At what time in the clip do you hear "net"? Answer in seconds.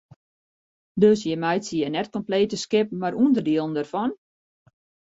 1.97-2.11